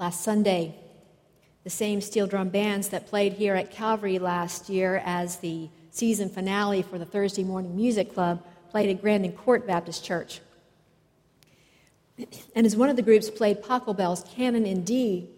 [0.00, 0.74] last Sunday.
[1.62, 6.30] The same steel drum bands that played here at Calvary last year as the season
[6.30, 10.40] finale for the Thursday Morning Music Club played at Grandin Court Baptist Church.
[12.54, 15.28] And as one of the groups played Pachelbel's Canon in D,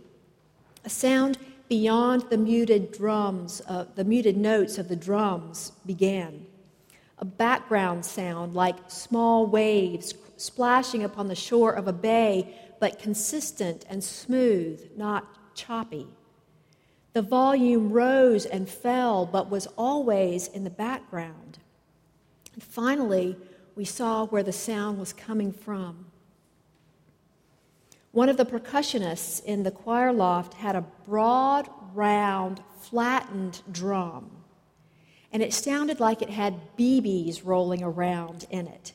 [0.84, 1.38] a sound
[1.68, 3.62] beyond the muted drums,
[3.96, 6.46] the muted notes of the drums began.
[7.18, 13.84] A background sound like small waves splashing upon the shore of a bay, but consistent
[13.88, 16.09] and smooth, not choppy.
[17.12, 21.60] The volume rose and fell, but was always in the background.
[22.52, 23.37] And finally,
[23.76, 26.06] we saw where the sound was coming from.
[28.10, 34.28] One of the percussionists in the choir loft had a broad, round, flattened drum,
[35.32, 38.92] and it sounded like it had BBs rolling around in it,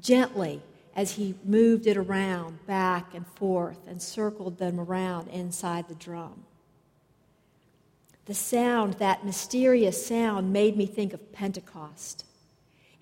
[0.00, 0.62] gently
[0.94, 6.44] as he moved it around back and forth and circled them around inside the drum.
[8.26, 12.24] The sound, that mysterious sound, made me think of Pentecost.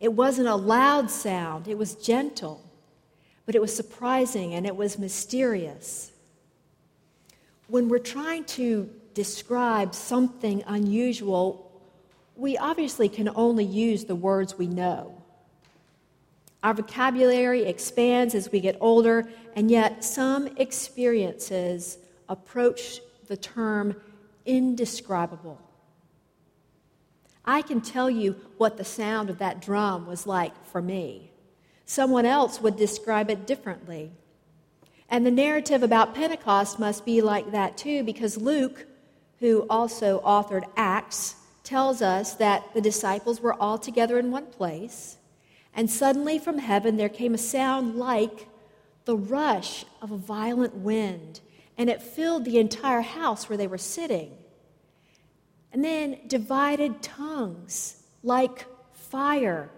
[0.01, 2.65] It wasn't a loud sound, it was gentle
[3.47, 6.13] but it was surprising and it was mysterious.
[7.69, 11.70] When we're trying to describe something unusual,
[12.37, 15.22] we obviously can only use the words we know.
[16.63, 24.01] Our vocabulary expands as we get older, and yet some experiences approach the term
[24.47, 25.61] indescribable.
[27.45, 31.33] I can tell you what the sound of that drum was like for me.
[31.85, 34.13] Someone else would describe it differently.
[35.09, 38.87] And the narrative about Pentecost must be like that too, because Luke,
[39.41, 45.19] who also authored Acts, tells us that the disciples were all together in one place,
[45.75, 48.48] and suddenly from heaven there came a sound like
[49.05, 51.41] the rush of a violent wind,
[51.77, 54.33] and it filled the entire house where they were sitting.
[55.73, 59.70] And then divided tongues like fire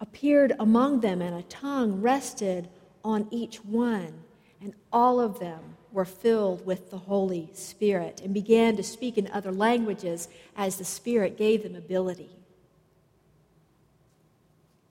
[0.00, 2.68] appeared among them, and a tongue rested
[3.04, 4.12] on each one.
[4.60, 9.28] And all of them were filled with the Holy Spirit and began to speak in
[9.28, 12.30] other languages as the Spirit gave them ability.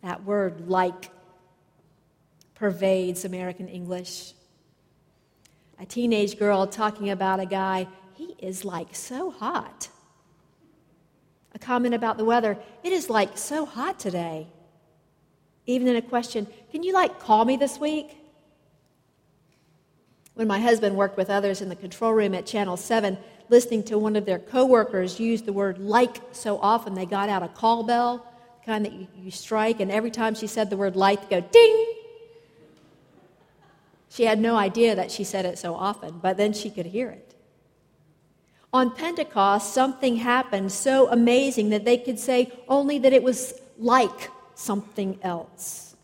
[0.01, 1.09] That word, like,
[2.55, 4.33] pervades American English.
[5.79, 9.89] A teenage girl talking about a guy, he is like so hot.
[11.53, 14.47] A comment about the weather, it is like so hot today
[15.65, 18.17] even in a question, can you like call me this week?
[20.33, 23.17] When my husband worked with others in the control room at Channel 7,
[23.49, 27.43] listening to one of their coworkers use the word like so often, they got out
[27.43, 28.25] a call bell,
[28.65, 31.93] kind that you, you strike, and every time she said the word light, go ding.
[34.09, 37.09] She had no idea that she said it so often, but then she could hear
[37.09, 37.33] it.
[38.73, 44.29] On Pentecost, something happened so amazing that they could say only that it was like
[44.55, 45.95] something else.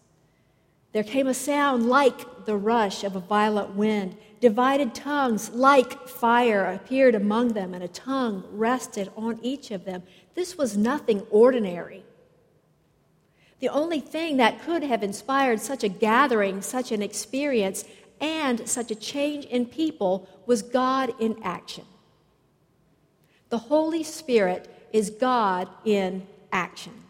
[0.91, 4.17] There came a sound like the rush of a violent wind.
[4.39, 10.03] Divided tongues like fire appeared among them, and a tongue rested on each of them.
[10.33, 12.03] This was nothing ordinary.
[13.59, 17.85] The only thing that could have inspired such a gathering, such an experience,
[18.19, 21.85] and such a change in people was God in action.
[23.49, 27.03] The Holy Spirit is God in action.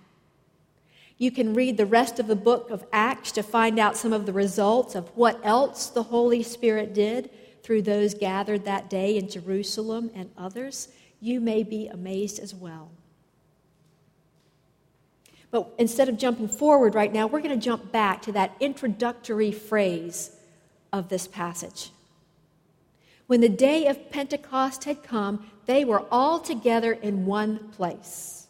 [1.17, 4.25] You can read the rest of the book of Acts to find out some of
[4.25, 7.31] the results of what else the Holy Spirit did
[7.63, 10.89] through those gathered that day in Jerusalem and others.
[11.19, 12.91] You may be amazed as well.
[15.51, 19.51] But instead of jumping forward right now, we're going to jump back to that introductory
[19.51, 20.31] phrase
[20.91, 21.91] of this passage.
[23.27, 28.47] When the day of Pentecost had come, they were all together in one place.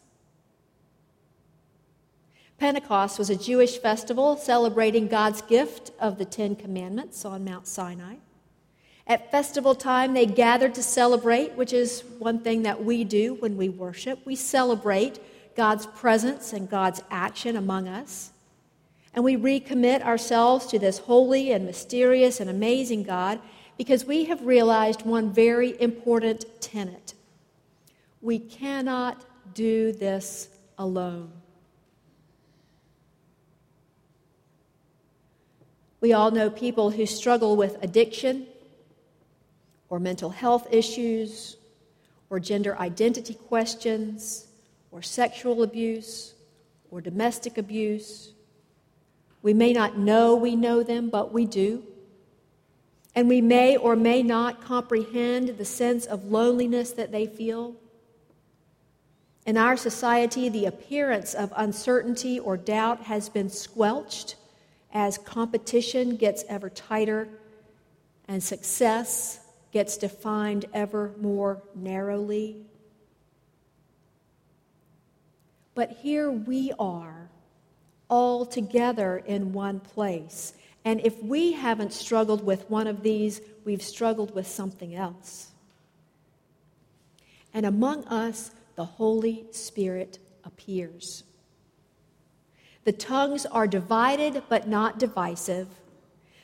[2.58, 8.16] Pentecost was a Jewish festival celebrating God's gift of the Ten Commandments on Mount Sinai.
[9.06, 13.56] At festival time, they gathered to celebrate, which is one thing that we do when
[13.56, 14.26] we worship.
[14.26, 15.18] We celebrate
[15.58, 18.30] God's presence and God's action among us.
[19.12, 23.40] And we recommit ourselves to this holy and mysterious and amazing God
[23.76, 27.14] because we have realized one very important tenet
[28.20, 29.24] we cannot
[29.54, 31.30] do this alone.
[36.00, 38.46] We all know people who struggle with addiction
[39.88, 41.56] or mental health issues
[42.28, 44.47] or gender identity questions
[44.90, 46.34] or sexual abuse
[46.90, 48.32] or domestic abuse.
[49.42, 51.84] We may not know we know them, but we do.
[53.14, 57.74] And we may or may not comprehend the sense of loneliness that they feel.
[59.46, 64.36] In our society, the appearance of uncertainty or doubt has been squelched
[64.92, 67.28] as competition gets ever tighter
[68.28, 69.40] and success
[69.72, 72.58] gets defined ever more narrowly.
[75.78, 77.30] But here we are,
[78.10, 80.54] all together in one place.
[80.84, 85.52] And if we haven't struggled with one of these, we've struggled with something else.
[87.54, 91.22] And among us, the Holy Spirit appears.
[92.82, 95.68] The tongues are divided but not divisive.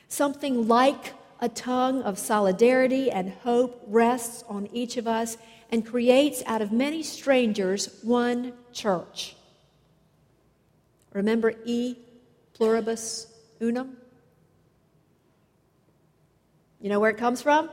[0.07, 5.37] Something like a tongue of solidarity and hope rests on each of us
[5.71, 9.35] and creates out of many strangers one church.
[11.13, 11.95] Remember E
[12.53, 13.27] pluribus
[13.61, 13.97] unum?
[16.81, 17.69] You know where it comes from?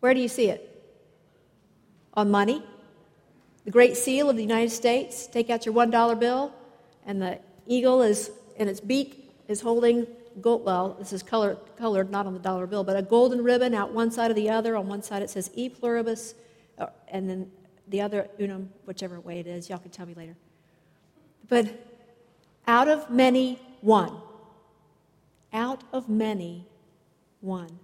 [0.00, 0.62] Where do you see it?
[2.14, 2.62] On money?
[3.66, 5.26] the great seal of the United States.
[5.26, 6.54] Take out your $1 bill,
[7.04, 10.06] and the eagle is in its beak is holding
[10.40, 10.64] gold.
[10.64, 13.92] Well, this is color, colored not on the dollar bill, but a golden ribbon out
[13.92, 14.76] one side or the other.
[14.76, 16.34] On one side it says E pluribus,
[16.78, 17.50] uh, and then
[17.88, 19.68] the other unum, whichever way it is.
[19.68, 20.36] Y'all can tell me later.
[21.48, 21.68] But
[22.66, 24.12] out of many, one.
[25.52, 26.66] Out of many,
[27.40, 27.78] one.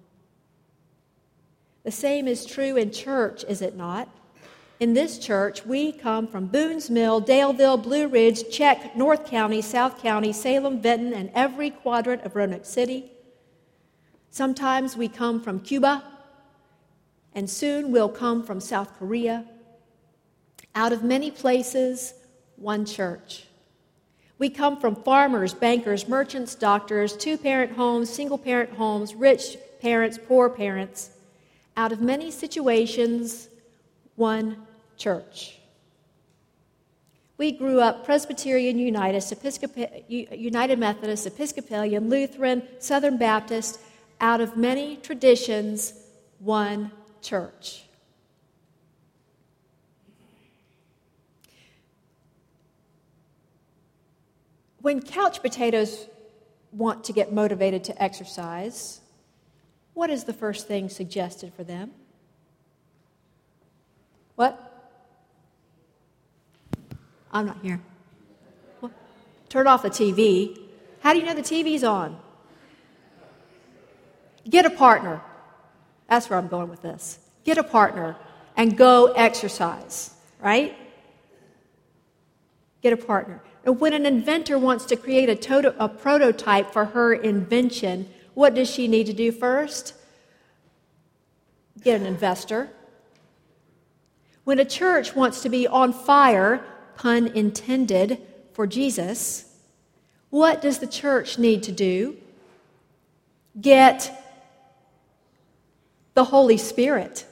[1.85, 4.09] The same is true in church, is it not?
[4.83, 10.03] In this church, we come from Boone's Mill, Daleville, Blue Ridge, Check, North County, South
[10.03, 13.13] County, Salem, Vinton, and every quadrant of Roanoke City.
[14.33, 16.03] Sometimes we come from Cuba,
[17.33, 19.45] and soon we'll come from South Korea.
[20.75, 22.15] Out of many places,
[22.57, 23.45] one church.
[24.41, 30.19] We come from farmers, bankers, merchants, doctors, two parent homes, single parent homes, rich parents,
[30.19, 31.11] poor parents.
[31.77, 33.49] Out of many situations,
[34.17, 34.57] one
[34.97, 35.59] church.
[37.39, 39.25] We grew up Presbyterian United,
[40.09, 43.81] United Methodist, Episcopalian, Lutheran, Southern Baptist,
[44.21, 45.93] out of many traditions,
[46.39, 47.85] one church.
[54.81, 56.07] When couch potatoes
[56.73, 59.01] want to get motivated to exercise,
[59.95, 61.93] what is the first thing suggested for them?
[64.37, 64.72] What?
[67.33, 67.81] I'm not here.
[68.81, 68.93] Well,
[69.49, 70.59] turn off the TV.
[71.01, 72.19] How do you know the TV's on?
[74.49, 75.23] Get a partner.
[76.09, 77.19] That's where I'm going with this.
[77.45, 78.17] Get a partner
[78.57, 80.77] and go exercise, right?
[82.83, 83.43] Get a partner.
[83.65, 88.55] And when an inventor wants to create a, toto- a prototype for her invention, what
[88.55, 89.95] does she need to do first?
[91.83, 92.71] Get an investor.
[94.45, 96.65] When a church wants to be on fire
[96.97, 98.21] pun intended,
[98.53, 99.53] for Jesus,
[100.31, 102.17] what does the church need to do?
[103.61, 104.11] Get
[106.15, 107.27] the Holy Spirit.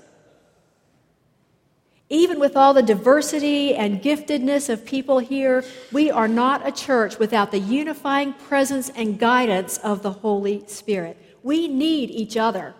[2.08, 7.18] Even with all the diversity and giftedness of people here, we are not a church
[7.18, 11.16] without the unifying presence and guidance of the Holy Spirit.
[11.42, 12.74] We need each other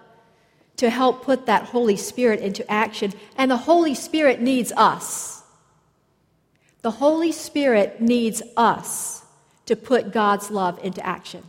[0.78, 5.39] to help put that Holy Spirit into action, and the Holy Spirit needs us.
[6.82, 9.25] The Holy Spirit needs us
[9.66, 11.42] to put God's love into action.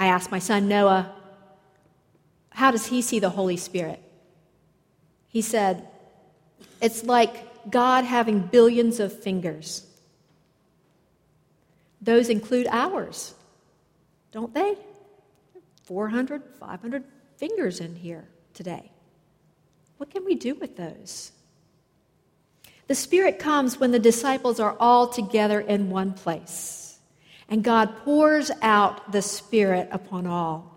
[0.00, 1.14] I asked my son Noah,
[2.50, 4.02] How does he see the Holy Spirit?
[5.28, 5.86] He said,
[6.80, 9.86] It's like God having billions of fingers.
[12.00, 13.34] Those include ours,
[14.32, 14.76] don't they?
[15.84, 17.04] 400, 500
[17.36, 18.90] fingers in here today.
[19.98, 21.32] What can we do with those?
[22.86, 26.98] The Spirit comes when the disciples are all together in one place,
[27.48, 30.72] and God pours out the Spirit upon all.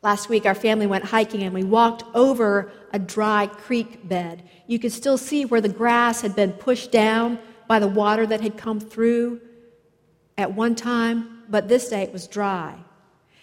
[0.00, 4.48] Last week, our family went hiking and we walked over a dry creek bed.
[4.68, 8.40] You could still see where the grass had been pushed down by the water that
[8.40, 9.40] had come through
[10.38, 12.78] at one time, but this day it was dry.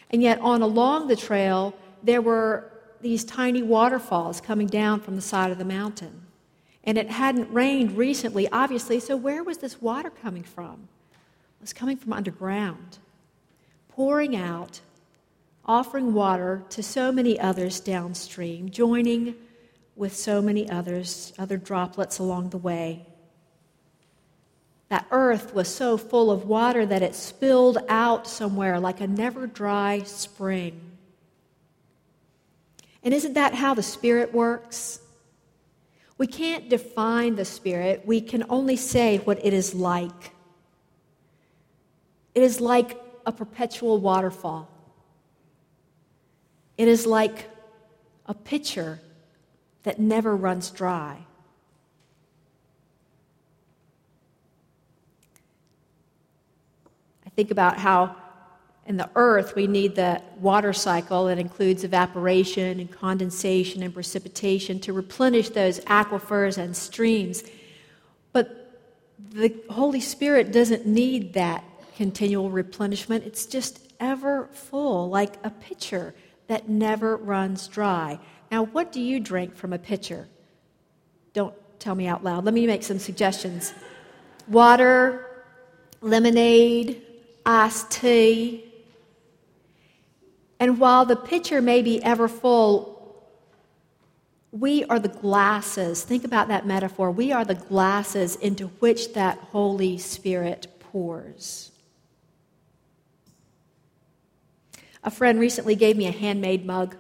[0.10, 2.72] And yet, on along the trail, there were
[3.02, 6.22] these tiny waterfalls coming down from the side of the mountain.
[6.84, 10.88] And it hadn't rained recently, obviously, so where was this water coming from?
[11.14, 13.00] It was coming from underground,
[13.90, 14.82] pouring out,
[15.66, 19.36] offering water to so many others downstream, joining
[19.96, 23.06] with so many others, other droplets along the way.
[24.90, 29.48] that earth was so full of water that it spilled out somewhere like a never
[29.48, 30.85] dry spring.
[33.06, 35.00] And isn't that how the Spirit works?
[36.18, 40.32] We can't define the Spirit, we can only say what it is like.
[42.34, 44.68] It is like a perpetual waterfall,
[46.78, 47.50] it is like
[48.26, 49.00] a pitcher
[49.84, 51.20] that never runs dry.
[57.24, 58.16] I think about how
[58.86, 64.80] in the earth we need the water cycle that includes evaporation and condensation and precipitation
[64.82, 67.44] to replenish those aquifers and streams.
[68.32, 68.82] But
[69.32, 71.64] the Holy Spirit doesn't need that
[71.96, 76.14] continual replenishment, it's just ever full, like a pitcher
[76.48, 78.20] that never runs dry.
[78.52, 80.28] Now, what do you drink from a pitcher?
[81.34, 82.46] Don't tell me out loud.
[82.46, 83.74] Let me make some suggestions
[84.48, 85.26] water,
[86.02, 87.02] lemonade,
[87.46, 88.65] iced tea.
[90.60, 92.96] And while the pitcher may be ever full,
[94.52, 96.04] we are the glasses.
[96.04, 97.12] Think about that metaphor.
[97.12, 101.72] We are the glasses into which that Holy Spirit pours.
[105.04, 106.96] A friend recently gave me a handmade mug.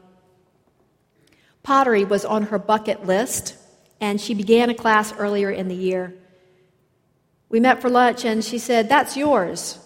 [1.63, 3.55] Pottery was on her bucket list,
[4.01, 6.13] and she began a class earlier in the year.
[7.47, 9.79] We met for lunch, and she said, That's yours.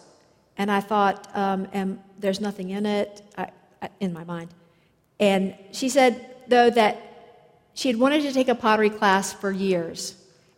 [0.57, 3.51] And I thought, um, there's nothing in it, I,
[3.99, 4.49] in my mind.
[5.19, 7.09] And she said, though, that
[7.73, 10.15] she had wanted to take a pottery class for years.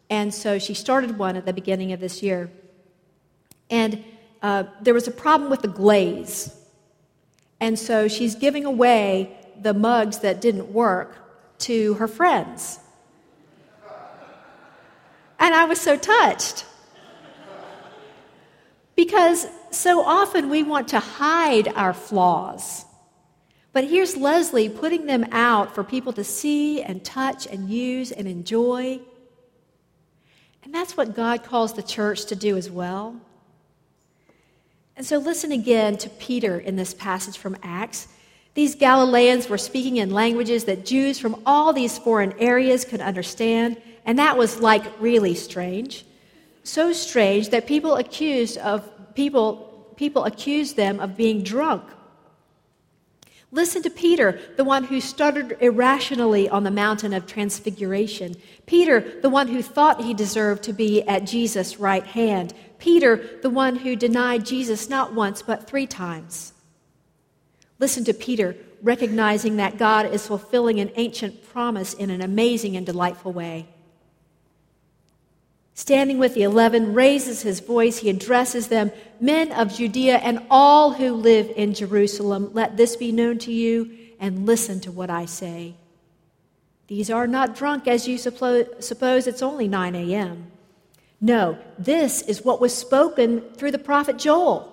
[0.10, 2.52] And so she started one at the beginning of this year.
[3.70, 4.04] And
[4.42, 6.56] uh, there was a problem with the glaze.
[7.60, 11.16] And so she's giving away the mugs that didn't work
[11.60, 12.80] to her friends.
[15.40, 16.66] And I was so touched.
[18.96, 22.86] Because so often we want to hide our flaws.
[23.74, 28.28] But here's Leslie putting them out for people to see and touch and use and
[28.28, 29.00] enjoy.
[30.64, 33.16] And that's what God calls the church to do as well.
[34.98, 38.08] And so listen again to Peter in this passage from Acts.
[38.54, 43.82] These Galileans were speaking in languages that Jews from all these foreign areas could understand,
[44.06, 46.06] and that was like really strange.
[46.64, 51.84] So strange that people accused of people people accused them of being drunk.
[53.54, 58.36] Listen to Peter, the one who stuttered irrationally on the mountain of transfiguration.
[58.66, 62.54] Peter, the one who thought he deserved to be at Jesus' right hand.
[62.80, 66.54] Peter, the one who denied Jesus not once but three times.
[67.78, 72.86] Listen to Peter, recognizing that God is fulfilling an ancient promise in an amazing and
[72.86, 73.68] delightful way.
[75.74, 78.00] Standing with the eleven, raises his voice.
[78.00, 83.12] He addresses them Men of Judea and all who live in Jerusalem, let this be
[83.12, 85.76] known to you, and listen to what I say.
[86.88, 90.52] These are not drunk as you suppose it's only 9 a.m.
[91.22, 94.71] No, this is what was spoken through the prophet Joel.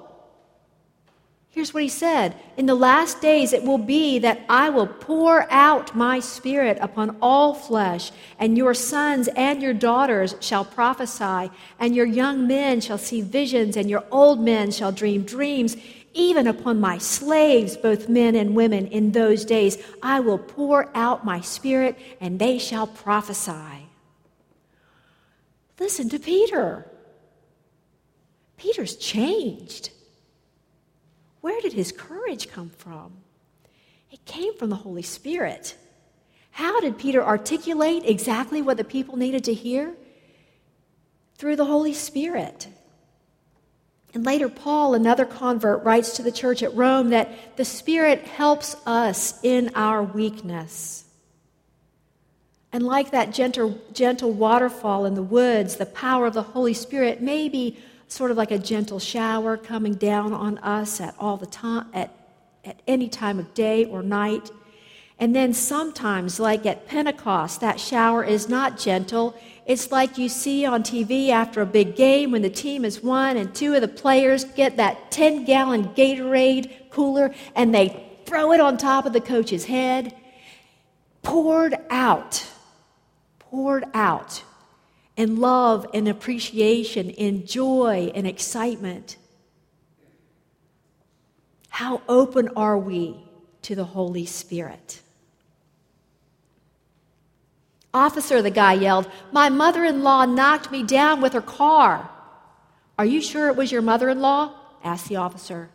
[1.58, 5.44] Here's what he said In the last days it will be that I will pour
[5.50, 11.50] out my spirit upon all flesh, and your sons and your daughters shall prophesy,
[11.80, 15.76] and your young men shall see visions, and your old men shall dream dreams.
[16.14, 21.24] Even upon my slaves, both men and women, in those days I will pour out
[21.24, 23.88] my spirit, and they shall prophesy.
[25.80, 26.88] Listen to Peter.
[28.56, 29.90] Peter's changed.
[31.40, 33.12] Where did his courage come from?
[34.10, 35.76] It came from the Holy Spirit.
[36.50, 39.94] How did Peter articulate exactly what the people needed to hear?
[41.36, 42.68] Through the Holy Spirit.
[44.14, 48.74] And later, Paul, another convert, writes to the church at Rome that the Spirit helps
[48.86, 51.04] us in our weakness.
[52.72, 57.22] And like that gentle, gentle waterfall in the woods, the power of the Holy Spirit
[57.22, 57.78] may be
[58.08, 62.10] sort of like a gentle shower coming down on us at all the time at,
[62.64, 64.50] at any time of day or night.
[65.20, 69.38] And then sometimes, like at Pentecost, that shower is not gentle.
[69.66, 73.36] It's like you see on TV after a big game when the team has won
[73.36, 78.60] and two of the players get that 10 gallon Gatorade cooler and they throw it
[78.60, 80.14] on top of the coach's head.
[81.22, 82.46] Poured out,
[83.40, 84.44] poured out
[85.18, 89.16] and love and appreciation and joy and excitement.
[91.68, 93.16] How open are we
[93.62, 95.02] to the Holy Spirit?
[97.92, 102.08] Officer, the guy yelled, my mother in law knocked me down with her car.
[102.96, 104.54] Are you sure it was your mother in law?
[104.84, 105.68] asked the officer.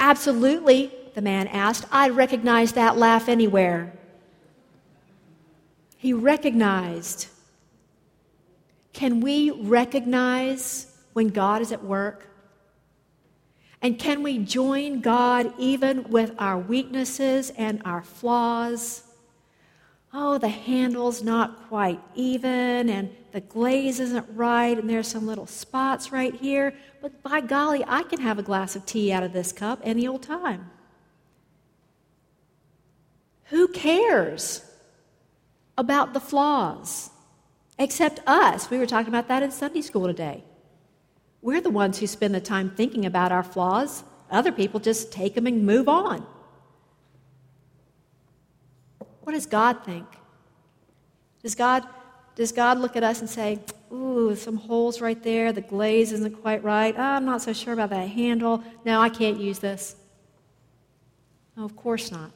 [0.00, 1.84] Absolutely, the man asked.
[1.90, 3.92] I'd recognize that laugh anywhere.
[5.98, 7.28] He recognized.
[8.96, 12.30] Can we recognize when God is at work?
[13.82, 19.02] And can we join God even with our weaknesses and our flaws?
[20.14, 25.46] Oh, the handle's not quite even, and the glaze isn't right, and there's some little
[25.46, 26.72] spots right here.
[27.02, 30.08] But by golly, I can have a glass of tea out of this cup any
[30.08, 30.70] old time.
[33.50, 34.64] Who cares
[35.76, 37.10] about the flaws?
[37.78, 38.70] Except us.
[38.70, 40.44] We were talking about that in Sunday school today.
[41.42, 44.02] We're the ones who spend the time thinking about our flaws.
[44.30, 46.26] Other people just take them and move on.
[49.22, 50.06] What does God think?
[51.42, 51.86] Does God,
[52.34, 53.60] does God look at us and say,
[53.92, 56.94] Ooh, some holes right there, the glaze isn't quite right.
[56.96, 58.64] Oh, I'm not so sure about that handle.
[58.84, 59.94] No, I can't use this.
[61.56, 62.32] No, of course not.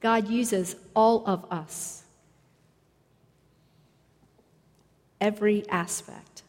[0.00, 2.01] God uses all of us,
[5.22, 6.42] every aspect.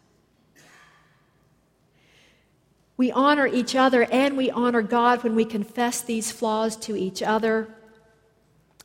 [2.97, 7.21] We honor each other and we honor God when we confess these flaws to each
[7.21, 7.69] other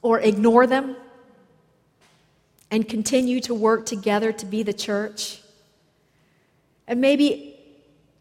[0.02, 0.94] or ignore them
[2.70, 5.40] and continue to work together to be the church.
[6.86, 7.58] And maybe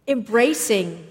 [0.08, 1.06] embracing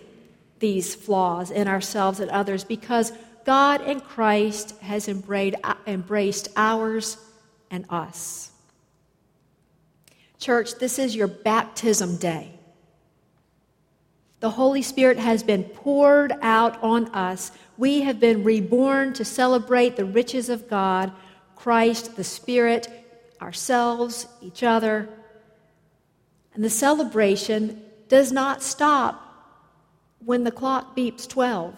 [0.58, 3.12] these flaws in ourselves and others because
[3.44, 7.18] God and Christ has embraced ours
[7.70, 8.50] and us.
[10.46, 12.52] Church, this is your baptism day.
[14.38, 17.50] The Holy Spirit has been poured out on us.
[17.76, 21.10] We have been reborn to celebrate the riches of God,
[21.56, 22.88] Christ, the Spirit,
[23.42, 25.08] ourselves, each other.
[26.54, 29.20] And the celebration does not stop
[30.24, 31.74] when the clock beeps 12.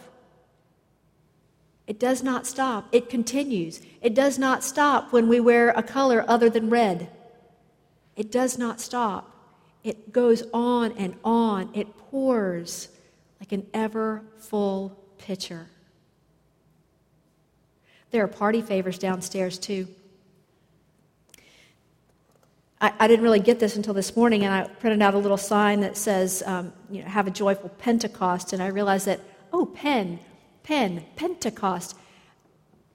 [1.86, 2.86] It does not stop.
[2.92, 3.80] It continues.
[4.02, 7.08] It does not stop when we wear a color other than red.
[8.18, 9.30] It does not stop.
[9.84, 11.70] It goes on and on.
[11.72, 12.88] It pours
[13.38, 15.68] like an ever full pitcher.
[18.10, 19.86] There are party favors downstairs, too.
[22.80, 25.36] I, I, didn't really get this until this morning, and I printed out a little
[25.36, 29.20] sign that says, um, you know, have a joyful Pentecost, and I realized that,
[29.52, 30.18] oh, pen,
[30.64, 31.96] pen, Pentecost.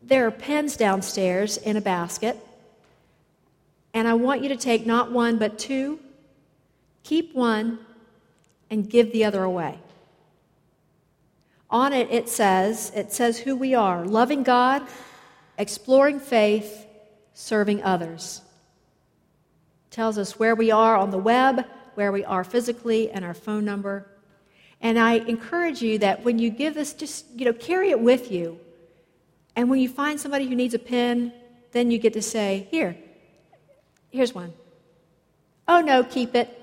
[0.01, 2.37] There are pens downstairs in a basket,
[3.93, 5.99] and I want you to take not one, but two.
[7.03, 7.79] Keep one
[8.69, 9.79] and give the other away.
[11.69, 14.83] On it, it says, it says who we are loving God,
[15.57, 16.85] exploring faith,
[17.33, 18.41] serving others
[19.93, 23.63] tells us where we are on the web, where we are physically, and our phone
[23.63, 24.07] number.
[24.81, 28.31] And I encourage you that when you give this, just you know, carry it with
[28.31, 28.59] you.
[29.55, 31.31] And when you find somebody who needs a pen,
[31.73, 32.97] then you get to say, "Here,
[34.13, 34.53] here's one."
[35.67, 36.59] Oh no, keep it.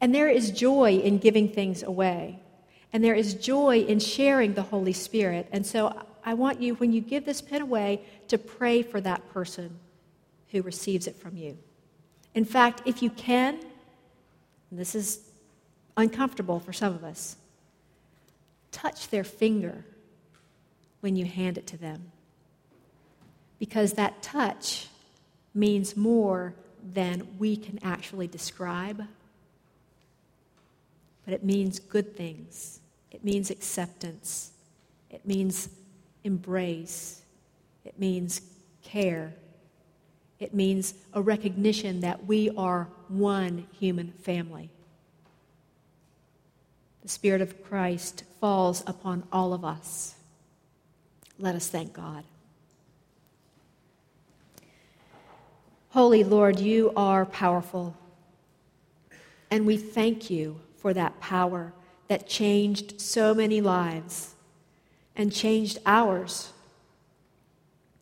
[0.00, 2.38] And there is joy in giving things away.
[2.92, 5.48] And there is joy in sharing the Holy Spirit.
[5.52, 9.32] And so I want you, when you give this pen away, to pray for that
[9.32, 9.78] person
[10.50, 11.58] who receives it from you.
[12.34, 13.58] In fact, if you can,
[14.70, 15.20] this is
[15.96, 17.36] uncomfortable for some of us,
[18.72, 19.84] touch their finger
[21.00, 22.12] when you hand it to them.
[23.58, 24.88] Because that touch
[25.56, 26.54] means more
[26.92, 29.02] than we can actually describe,
[31.24, 32.80] but it means good things.
[33.10, 34.52] It means acceptance.
[35.10, 35.68] It means
[36.22, 37.22] embrace.
[37.84, 38.42] It means
[38.84, 39.34] care.
[40.38, 44.68] It means a recognition that we are one human family.
[47.02, 50.14] The Spirit of Christ falls upon all of us.
[51.38, 52.24] Let us thank God.
[55.96, 57.96] Holy Lord, you are powerful.
[59.50, 61.72] And we thank you for that power
[62.08, 64.34] that changed so many lives
[65.16, 66.52] and changed ours.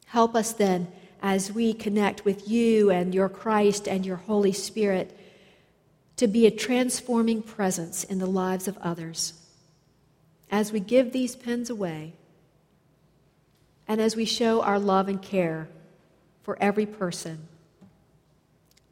[0.06, 0.88] Help us then
[1.22, 5.16] as we connect with you and your Christ and your Holy Spirit
[6.16, 9.34] to be a transforming presence in the lives of others.
[10.50, 12.14] As we give these pens away,
[13.86, 15.68] and as we show our love and care
[16.42, 17.46] for every person,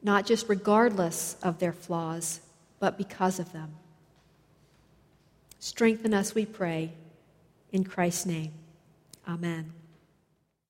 [0.03, 2.41] not just regardless of their flaws,
[2.79, 3.73] but because of them.
[5.59, 6.91] Strengthen us, we pray,
[7.71, 8.51] in Christ's name.
[9.27, 9.71] Amen.